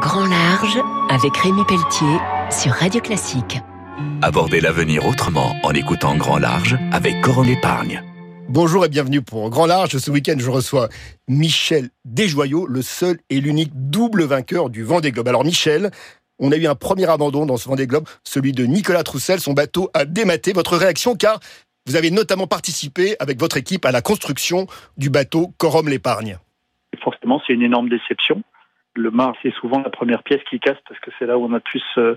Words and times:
Grand 0.00 0.24
Large 0.24 0.80
avec 1.10 1.36
Rémi 1.36 1.64
Pelletier 1.68 2.16
sur 2.50 2.72
Radio 2.72 2.98
Classique. 3.02 3.58
Abordez 4.22 4.62
l'avenir 4.62 5.06
autrement 5.06 5.54
en 5.62 5.72
écoutant 5.72 6.16
Grand 6.16 6.38
Large 6.38 6.78
avec 6.92 7.20
Coron 7.20 7.44
Épargne. 7.44 8.02
Bonjour 8.48 8.86
et 8.86 8.88
bienvenue 8.88 9.20
pour 9.20 9.50
Grand 9.50 9.66
Large. 9.66 9.98
Ce 9.98 10.10
week-end, 10.10 10.36
je 10.38 10.48
reçois 10.48 10.88
Michel 11.28 11.90
Desjoyaux, 12.06 12.66
le 12.66 12.80
seul 12.80 13.18
et 13.28 13.42
l'unique 13.42 13.72
double 13.74 14.22
vainqueur 14.24 14.70
du 14.70 14.82
Vendée 14.82 15.12
Globe. 15.12 15.28
Alors 15.28 15.44
Michel, 15.44 15.90
on 16.38 16.52
a 16.52 16.56
eu 16.56 16.66
un 16.66 16.74
premier 16.74 17.10
abandon 17.10 17.44
dans 17.44 17.58
ce 17.58 17.68
Vendée 17.68 17.86
Globe, 17.86 18.08
celui 18.24 18.52
de 18.52 18.64
Nicolas 18.64 19.02
Troussel. 19.02 19.40
Son 19.40 19.52
bateau 19.52 19.90
a 19.92 20.06
dématé. 20.06 20.54
Votre 20.54 20.78
réaction, 20.78 21.16
car 21.16 21.38
vous 21.86 21.96
avez 21.96 22.10
notamment 22.10 22.46
participé 22.46 23.14
avec 23.18 23.38
votre 23.38 23.58
équipe 23.58 23.84
à 23.84 23.92
la 23.92 24.00
construction 24.00 24.66
du 24.96 25.10
bateau 25.10 25.52
Corum 25.58 25.90
l'Épargne. 25.90 26.38
Forcément, 27.04 27.42
c'est 27.46 27.52
une 27.52 27.62
énorme 27.62 27.90
déception. 27.90 28.42
Le 28.94 29.10
mât, 29.10 29.32
c'est 29.42 29.52
souvent 29.54 29.80
la 29.82 29.90
première 29.90 30.22
pièce 30.22 30.42
qui 30.48 30.60
casse 30.60 30.78
parce 30.88 31.00
que 31.00 31.10
c'est 31.18 31.26
là 31.26 31.38
où 31.38 31.44
on 31.44 31.52
a 31.54 31.60
plus 31.60 31.82
euh, 31.98 32.16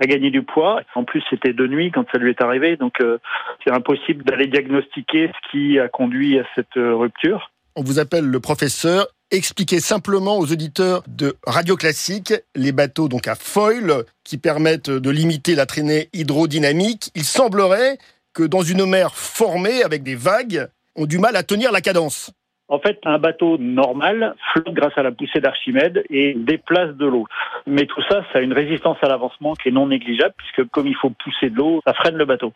à 0.00 0.06
gagner 0.06 0.30
du 0.30 0.42
poids. 0.42 0.80
En 0.94 1.04
plus, 1.04 1.22
c'était 1.30 1.52
de 1.52 1.66
nuit 1.66 1.90
quand 1.92 2.04
ça 2.12 2.18
lui 2.18 2.30
est 2.30 2.42
arrivé, 2.42 2.76
donc 2.76 3.00
euh, 3.00 3.18
c'est 3.64 3.72
impossible 3.72 4.24
d'aller 4.24 4.46
diagnostiquer 4.46 5.28
ce 5.28 5.50
qui 5.50 5.78
a 5.78 5.88
conduit 5.88 6.38
à 6.38 6.44
cette 6.54 6.76
euh, 6.76 6.94
rupture. 6.94 7.50
On 7.76 7.82
vous 7.82 7.98
appelle 7.98 8.26
le 8.26 8.40
professeur. 8.40 9.06
Expliquez 9.30 9.80
simplement 9.80 10.38
aux 10.38 10.52
auditeurs 10.52 11.02
de 11.08 11.34
Radio 11.44 11.76
Classique 11.76 12.32
les 12.54 12.70
bateaux 12.70 13.08
donc 13.08 13.26
à 13.26 13.34
foil 13.34 14.04
qui 14.22 14.38
permettent 14.38 14.90
de 14.90 15.10
limiter 15.10 15.56
la 15.56 15.66
traînée 15.66 16.08
hydrodynamique. 16.12 17.10
Il 17.16 17.24
semblerait 17.24 17.98
que 18.32 18.44
dans 18.44 18.62
une 18.62 18.86
mer 18.86 19.16
formée 19.16 19.82
avec 19.82 20.04
des 20.04 20.14
vagues, 20.14 20.68
ont 20.96 21.06
du 21.06 21.18
mal 21.18 21.36
à 21.36 21.42
tenir 21.42 21.72
la 21.72 21.80
cadence. 21.80 22.30
En 22.68 22.78
fait, 22.78 22.98
un 23.04 23.18
bateau 23.18 23.58
normal 23.58 24.34
flotte 24.52 24.72
grâce 24.72 24.96
à 24.96 25.02
la 25.02 25.12
poussée 25.12 25.40
d'Archimède 25.40 26.02
et 26.08 26.32
déplace 26.34 26.96
de 26.96 27.06
l'eau. 27.06 27.26
Mais 27.66 27.84
tout 27.84 28.00
ça, 28.08 28.24
ça 28.32 28.38
a 28.38 28.40
une 28.40 28.54
résistance 28.54 28.96
à 29.02 29.08
l'avancement 29.08 29.54
qui 29.54 29.68
est 29.68 29.72
non 29.72 29.88
négligeable 29.88 30.34
puisque 30.38 30.70
comme 30.70 30.86
il 30.86 30.96
faut 30.96 31.10
pousser 31.10 31.50
de 31.50 31.56
l'eau, 31.56 31.82
ça 31.86 31.92
freine 31.92 32.16
le 32.16 32.24
bateau. 32.24 32.54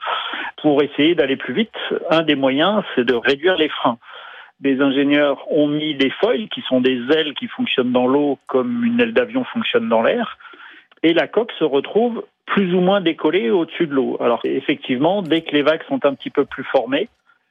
Pour 0.62 0.82
essayer 0.82 1.14
d'aller 1.14 1.36
plus 1.36 1.52
vite, 1.52 1.76
un 2.10 2.22
des 2.22 2.36
moyens, 2.36 2.82
c'est 2.94 3.04
de 3.04 3.14
réduire 3.14 3.56
les 3.56 3.68
freins. 3.68 3.98
Des 4.60 4.80
ingénieurs 4.80 5.44
ont 5.52 5.68
mis 5.68 5.94
des 5.94 6.10
foils 6.10 6.48
qui 6.48 6.62
sont 6.62 6.80
des 6.80 6.98
ailes 7.12 7.34
qui 7.34 7.46
fonctionnent 7.46 7.92
dans 7.92 8.06
l'eau 8.06 8.38
comme 8.46 8.84
une 8.84 9.00
aile 9.00 9.12
d'avion 9.12 9.44
fonctionne 9.44 9.88
dans 9.90 10.02
l'air. 10.02 10.38
Et 11.02 11.12
la 11.12 11.28
coque 11.28 11.52
se 11.58 11.64
retrouve 11.64 12.24
plus 12.46 12.74
ou 12.74 12.80
moins 12.80 13.02
décollée 13.02 13.50
au-dessus 13.50 13.86
de 13.86 13.94
l'eau. 13.94 14.16
Alors 14.20 14.40
effectivement, 14.44 15.20
dès 15.20 15.42
que 15.42 15.52
les 15.52 15.62
vagues 15.62 15.84
sont 15.86 16.04
un 16.06 16.14
petit 16.14 16.30
peu 16.30 16.46
plus 16.46 16.64
formées, 16.64 17.08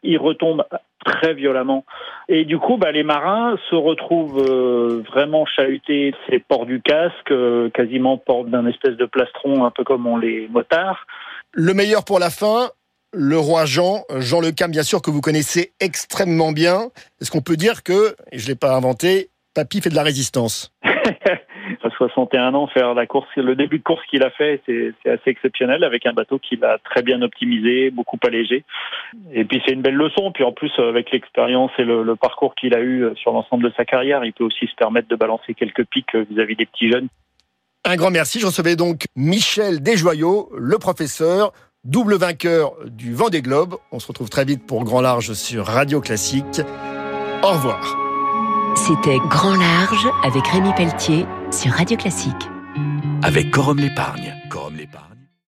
ils 0.07 0.17
retombent 0.17 0.65
très 1.05 1.33
violemment. 1.33 1.85
Et 2.29 2.45
du 2.45 2.57
coup, 2.57 2.77
bah, 2.77 2.91
les 2.91 3.03
marins 3.03 3.57
se 3.69 3.75
retrouvent 3.75 4.43
euh, 4.49 5.03
vraiment 5.07 5.45
chahutés. 5.45 6.13
C'est 6.29 6.39
port 6.39 6.65
du 6.65 6.81
casque, 6.81 7.31
euh, 7.31 7.69
quasiment 7.69 8.17
port 8.17 8.45
d'un 8.45 8.65
espèce 8.65 8.97
de 8.97 9.05
plastron, 9.05 9.65
un 9.65 9.71
peu 9.71 9.83
comme 9.83 10.07
on 10.07 10.17
les 10.17 10.47
motards. 10.47 11.05
Le 11.53 11.73
meilleur 11.73 12.03
pour 12.03 12.19
la 12.19 12.29
fin, 12.29 12.69
le 13.13 13.37
roi 13.37 13.65
Jean, 13.65 14.03
Jean 14.17 14.41
Le 14.41 14.51
Cam, 14.51 14.71
bien 14.71 14.83
sûr, 14.83 15.01
que 15.01 15.11
vous 15.11 15.21
connaissez 15.21 15.71
extrêmement 15.79 16.51
bien. 16.51 16.89
Est-ce 17.21 17.31
qu'on 17.31 17.41
peut 17.41 17.57
dire 17.57 17.83
que, 17.83 18.15
et 18.31 18.39
je 18.39 18.45
ne 18.45 18.49
l'ai 18.49 18.55
pas 18.55 18.75
inventé, 18.75 19.29
Papy 19.53 19.81
fait 19.81 19.89
de 19.89 19.95
la 19.95 20.03
résistance? 20.03 20.73
61 21.97 22.53
ans, 22.53 22.67
faire 22.67 22.93
la 22.93 23.05
course, 23.05 23.27
le 23.35 23.55
début 23.55 23.79
de 23.79 23.83
course 23.83 24.05
qu'il 24.09 24.23
a 24.23 24.29
fait, 24.29 24.61
c'est 24.65 24.93
assez 25.09 25.29
exceptionnel 25.29 25.83
avec 25.83 26.05
un 26.05 26.13
bateau 26.13 26.39
qu'il 26.39 26.63
a 26.63 26.77
très 26.77 27.01
bien 27.01 27.21
optimisé, 27.21 27.89
beaucoup 27.89 28.19
allégé. 28.23 28.63
Et 29.33 29.43
puis 29.45 29.61
c'est 29.65 29.73
une 29.73 29.81
belle 29.81 29.95
leçon. 29.95 30.31
Puis 30.31 30.43
en 30.43 30.51
plus, 30.51 30.71
avec 30.79 31.11
l'expérience 31.11 31.71
et 31.77 31.83
le, 31.83 32.15
parcours 32.15 32.55
qu'il 32.55 32.73
a 32.73 32.81
eu 32.81 33.05
sur 33.15 33.31
l'ensemble 33.31 33.63
de 33.65 33.73
sa 33.75 33.85
carrière, 33.85 34.23
il 34.23 34.33
peut 34.33 34.43
aussi 34.43 34.67
se 34.67 34.75
permettre 34.75 35.07
de 35.07 35.15
balancer 35.15 35.53
quelques 35.53 35.85
pics 35.85 36.15
vis-à-vis 36.15 36.55
des 36.55 36.65
petits 36.65 36.91
jeunes. 36.91 37.07
Un 37.85 37.95
grand 37.95 38.11
merci. 38.11 38.39
Je 38.39 38.45
recevais 38.45 38.75
donc 38.75 39.05
Michel 39.15 39.81
Desjoyaux, 39.81 40.49
le 40.57 40.77
professeur, 40.77 41.51
double 41.83 42.15
vainqueur 42.15 42.73
du 42.85 43.13
Vendée 43.13 43.41
Globe. 43.41 43.75
On 43.91 43.99
se 43.99 44.07
retrouve 44.07 44.29
très 44.29 44.45
vite 44.45 44.65
pour 44.67 44.83
Grand 44.83 45.01
Large 45.01 45.33
sur 45.33 45.65
Radio 45.65 46.01
Classique. 46.01 46.61
Au 47.43 47.49
revoir. 47.49 47.97
C'était 48.75 49.17
Grand 49.29 49.55
Large 49.55 50.07
avec 50.23 50.45
Rémi 50.47 50.71
Pelletier 50.75 51.25
sur 51.51 51.71
Radio 51.71 51.97
Classique. 51.97 52.49
Avec 53.23 53.51
Corum 53.51 53.79
l'épargne. 53.79 54.33
Corum 54.49 54.75
l'épargne. 54.75 55.16